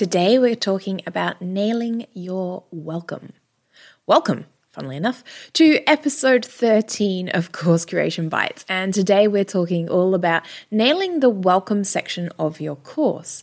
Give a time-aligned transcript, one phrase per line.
[0.00, 3.34] Today, we're talking about nailing your welcome.
[4.06, 5.22] Welcome, funnily enough,
[5.52, 8.64] to episode 13 of Course Creation Bites.
[8.66, 13.42] And today, we're talking all about nailing the welcome section of your course.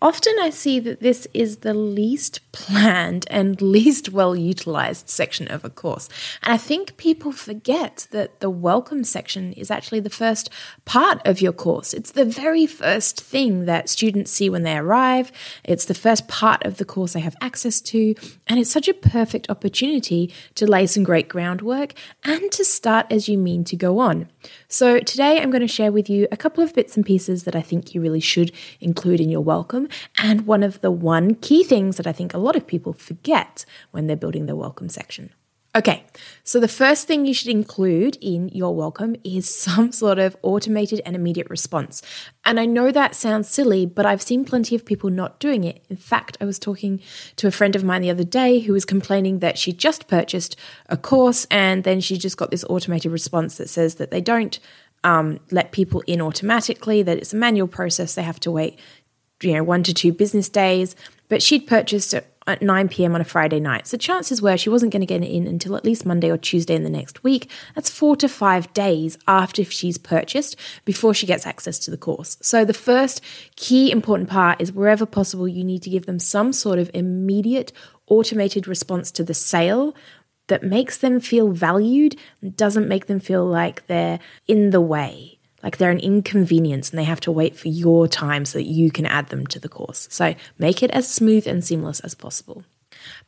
[0.00, 5.64] Often I see that this is the least planned and least well utilized section of
[5.64, 6.08] a course.
[6.42, 10.50] And I think people forget that the welcome section is actually the first
[10.84, 11.92] part of your course.
[11.92, 15.32] It's the very first thing that students see when they arrive.
[15.64, 18.14] It's the first part of the course they have access to.
[18.46, 23.28] And it's such a perfect opportunity to lay some great groundwork and to start as
[23.28, 24.28] you mean to go on.
[24.70, 27.56] So today I'm going to share with you a couple of bits and pieces that
[27.56, 28.52] I think you really should
[28.82, 29.88] include in your welcome.
[30.18, 33.64] And one of the one key things that I think a lot of people forget
[33.92, 35.30] when they're building their welcome section.
[35.76, 36.06] Okay,
[36.44, 41.02] so the first thing you should include in your welcome is some sort of automated
[41.04, 42.02] and immediate response.
[42.44, 45.84] And I know that sounds silly, but I've seen plenty of people not doing it.
[45.90, 47.00] In fact, I was talking
[47.36, 50.56] to a friend of mine the other day who was complaining that she just purchased
[50.88, 54.58] a course and then she just got this automated response that says that they don't
[55.04, 58.78] um, let people in automatically, that it's a manual process, they have to wait
[59.42, 60.96] you know, one to two business days.
[61.28, 63.14] But she'd purchased it at 9 p.m.
[63.14, 63.86] on a Friday night.
[63.86, 66.74] So chances were she wasn't going to get in until at least Monday or Tuesday
[66.74, 67.50] in the next week.
[67.74, 72.36] That's four to five days after she's purchased before she gets access to the course.
[72.40, 73.20] So the first
[73.56, 77.72] key important part is wherever possible, you need to give them some sort of immediate
[78.06, 79.94] automated response to the sale
[80.48, 82.16] that makes them feel valued
[82.56, 87.04] doesn't make them feel like they're in the way like they're an inconvenience and they
[87.04, 90.06] have to wait for your time so that you can add them to the course.
[90.10, 92.64] So make it as smooth and seamless as possible.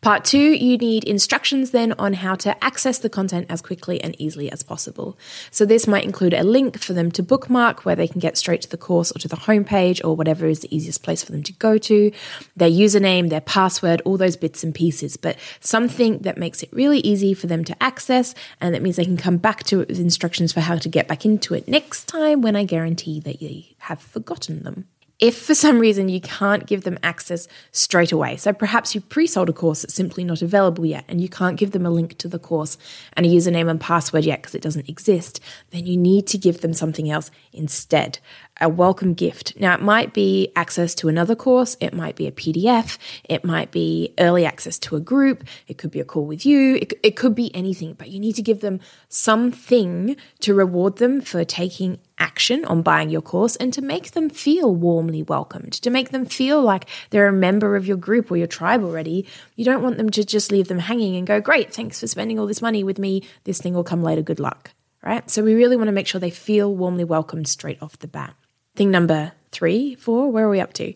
[0.00, 4.18] Part two, you need instructions then on how to access the content as quickly and
[4.18, 5.18] easily as possible.
[5.50, 8.62] So this might include a link for them to bookmark where they can get straight
[8.62, 11.42] to the course or to the homepage or whatever is the easiest place for them
[11.42, 12.12] to go to,
[12.56, 17.00] their username, their password, all those bits and pieces, but something that makes it really
[17.00, 20.00] easy for them to access and that means they can come back to it with
[20.00, 23.64] instructions for how to get back into it next time when I guarantee that you
[23.78, 24.86] have forgotten them
[25.20, 29.26] if for some reason you can't give them access straight away, so perhaps you pre
[29.26, 32.16] sold a course that's simply not available yet and you can't give them a link
[32.18, 32.78] to the course
[33.12, 36.62] and a username and password yet because it doesn't exist, then you need to give
[36.62, 38.18] them something else instead
[38.60, 39.54] a welcome gift.
[39.58, 43.70] Now, it might be access to another course, it might be a PDF, it might
[43.70, 47.16] be early access to a group, it could be a call with you, it, it
[47.16, 51.98] could be anything, but you need to give them something to reward them for taking
[52.20, 56.24] action on buying your course and to make them feel warmly welcomed, to make them
[56.24, 59.26] feel like they're a member of your group or your tribe already.
[59.56, 62.38] You don't want them to just leave them hanging and go, Great, thanks for spending
[62.38, 63.24] all this money with me.
[63.44, 64.22] This thing will come later.
[64.22, 64.70] Good luck.
[65.02, 65.28] Right?
[65.30, 68.34] So we really want to make sure they feel warmly welcomed straight off the bat.
[68.76, 70.92] Thing number three, four, where are we up to?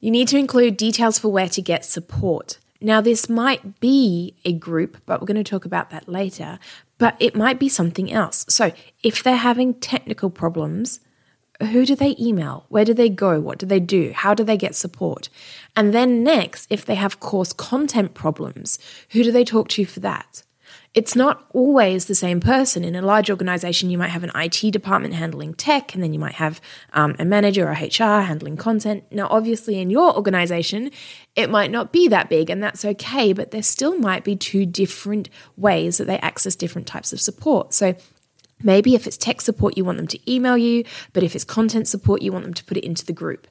[0.00, 2.58] You need to include details for where to get support.
[2.82, 6.58] Now, this might be a group, but we're going to talk about that later,
[6.98, 8.44] but it might be something else.
[8.48, 8.72] So,
[9.02, 11.00] if they're having technical problems,
[11.60, 12.66] who do they email?
[12.68, 13.40] Where do they go?
[13.40, 14.12] What do they do?
[14.14, 15.28] How do they get support?
[15.76, 18.78] And then next, if they have course content problems,
[19.10, 20.42] who do they talk to for that?
[20.94, 22.84] It's not always the same person.
[22.84, 26.18] In a large organization, you might have an IT department handling tech, and then you
[26.18, 26.60] might have
[26.92, 29.04] um, a manager or HR handling content.
[29.10, 30.90] Now, obviously, in your organization,
[31.34, 34.66] it might not be that big, and that's okay, but there still might be two
[34.66, 37.72] different ways that they access different types of support.
[37.72, 37.94] So,
[38.64, 41.88] Maybe if it's tech support, you want them to email you, but if it's content
[41.88, 43.48] support, you want them to put it into the group.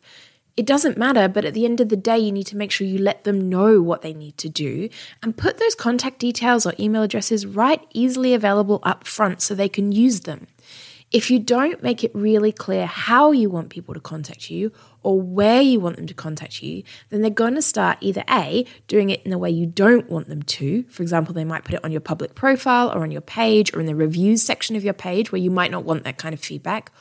[0.58, 2.86] It doesn't matter, but at the end of the day, you need to make sure
[2.86, 4.90] you let them know what they need to do
[5.24, 9.70] and put those contact details or email addresses right easily available up front so they
[9.70, 10.48] can use them.
[11.10, 14.72] If you don't make it really clear how you want people to contact you
[15.04, 18.66] or where you want them to contact you, then they're going to start either A,
[18.88, 20.84] doing it in a way you don't want them to.
[20.84, 23.82] For example, they might put it on your public profile or on your page or
[23.82, 26.40] in the reviews section of your page where you might not want that kind of
[26.40, 26.94] feedback.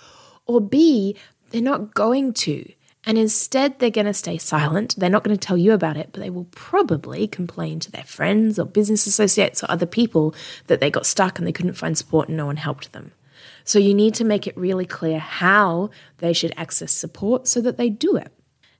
[0.46, 1.16] Or B,
[1.50, 2.72] they're not going to.
[3.04, 4.94] And instead, they're going to stay silent.
[4.96, 8.04] They're not going to tell you about it, but they will probably complain to their
[8.04, 10.34] friends or business associates or other people
[10.66, 13.12] that they got stuck and they couldn't find support and no one helped them.
[13.64, 17.78] So you need to make it really clear how they should access support so that
[17.78, 18.32] they do it.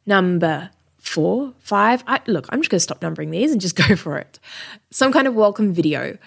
[0.04, 3.96] Number four, five, I, look, I'm just going to stop numbering these and just go
[3.96, 4.38] for it.
[4.90, 6.18] Some kind of welcome video.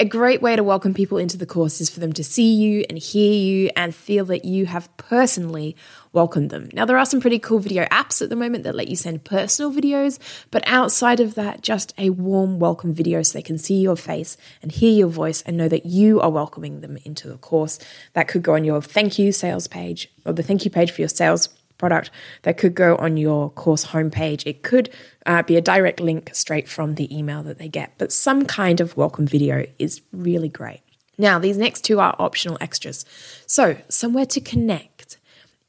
[0.00, 2.84] A great way to welcome people into the course is for them to see you
[2.88, 5.76] and hear you and feel that you have personally
[6.12, 6.68] welcomed them.
[6.72, 9.22] Now, there are some pretty cool video apps at the moment that let you send
[9.22, 10.18] personal videos,
[10.50, 14.36] but outside of that, just a warm welcome video so they can see your face
[14.62, 17.78] and hear your voice and know that you are welcoming them into the course.
[18.14, 21.02] That could go on your thank you sales page or the thank you page for
[21.02, 22.10] your sales product
[22.42, 24.46] that could go on your course homepage.
[24.46, 24.90] It could
[25.26, 28.80] uh, be a direct link straight from the email that they get, but some kind
[28.80, 30.80] of welcome video is really great.
[31.16, 33.04] Now, these next two are optional extras.
[33.46, 35.18] So, somewhere to connect.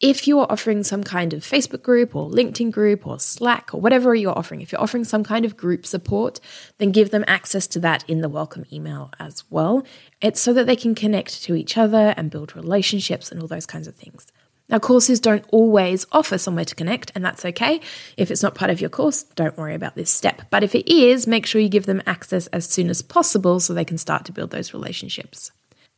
[0.02, 4.14] If you're offering some kind of Facebook group or LinkedIn group or Slack or whatever
[4.14, 6.42] you're offering, if you're offering some kind of group support,
[6.80, 9.86] then give them access to that in the welcome email as well.
[10.22, 13.66] It's so that they can connect to each other and build relationships and all those
[13.66, 14.28] kinds of things.
[14.68, 17.80] Now, courses don't always offer somewhere to connect, and that's okay.
[18.18, 20.42] If it's not part of your course, don't worry about this step.
[20.50, 23.74] But if it is, make sure you give them access as soon as possible so
[23.74, 25.52] they can start to build those relationships.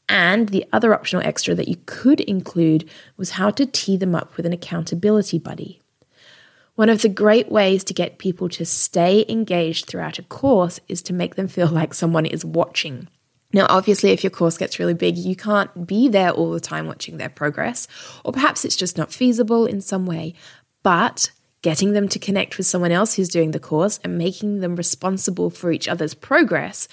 [0.10, 4.36] And the other optional extra that you could include was how to tee them up
[4.36, 5.82] with an accountability buddy.
[6.76, 11.02] One of the great ways to get people to stay engaged throughout a course is
[11.04, 13.08] to make them feel like someone is watching.
[13.54, 16.88] Now, obviously, if your course gets really big, you can't be there all the time
[16.88, 17.88] watching their progress,
[18.26, 20.34] or perhaps it's just not feasible in some way.
[20.84, 24.76] But getting them to connect with someone else who's doing the course and making them
[24.76, 26.88] responsible for each other's progress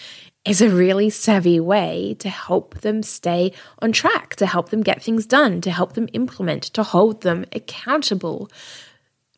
[0.44, 5.02] is a really savvy way to help them stay on track, to help them get
[5.02, 8.50] things done, to help them implement, to hold them accountable.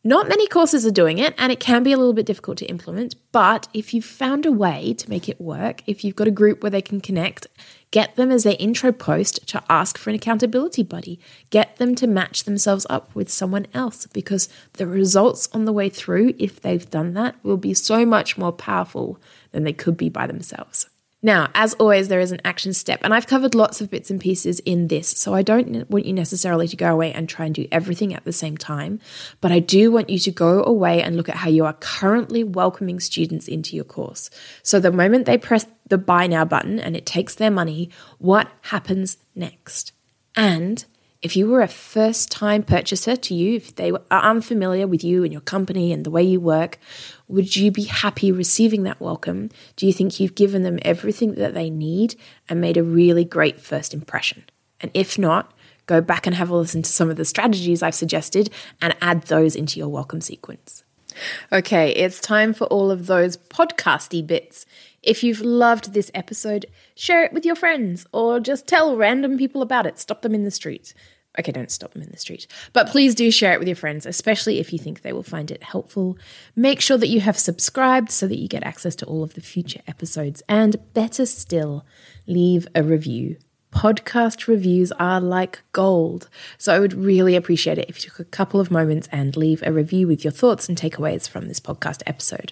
[0.07, 2.65] Not many courses are doing it, and it can be a little bit difficult to
[2.67, 3.15] implement.
[3.33, 6.63] But if you've found a way to make it work, if you've got a group
[6.63, 7.47] where they can connect,
[7.91, 11.19] get them as their intro post to ask for an accountability buddy.
[11.49, 15.89] Get them to match themselves up with someone else because the results on the way
[15.89, 19.19] through, if they've done that, will be so much more powerful
[19.51, 20.87] than they could be by themselves.
[21.23, 24.21] Now, as always, there is an action step, and I've covered lots of bits and
[24.21, 27.55] pieces in this, so I don't want you necessarily to go away and try and
[27.55, 28.99] do everything at the same time,
[29.41, 32.43] but I do want you to go away and look at how you are currently
[32.43, 34.29] welcoming students into your course.
[34.61, 38.51] So the moment they press the buy now button and it takes their money, what
[38.61, 39.93] happens next?
[40.35, 40.85] And
[41.21, 45.23] if you were a first time purchaser to you, if they are unfamiliar with you
[45.23, 46.77] and your company and the way you work,
[47.27, 49.49] would you be happy receiving that welcome?
[49.75, 52.15] Do you think you've given them everything that they need
[52.47, 54.43] and made a really great first impression?
[54.79, 55.51] And if not,
[55.87, 59.23] go back and have a listen to some of the strategies I've suggested and add
[59.23, 60.83] those into your welcome sequence.
[61.51, 64.65] Okay, it's time for all of those podcasty bits.
[65.07, 69.61] If you've loved this episode, share it with your friends or just tell random people
[69.61, 69.97] about it.
[69.97, 70.93] Stop them in the street.
[71.39, 72.45] Okay, don't stop them in the street.
[72.73, 75.49] But please do share it with your friends, especially if you think they will find
[75.49, 76.17] it helpful.
[76.57, 79.41] Make sure that you have subscribed so that you get access to all of the
[79.41, 80.43] future episodes.
[80.49, 81.85] And better still,
[82.25, 83.37] leave a review.
[83.71, 86.27] Podcast reviews are like gold.
[86.57, 89.63] So I would really appreciate it if you took a couple of moments and leave
[89.65, 92.51] a review with your thoughts and takeaways from this podcast episode.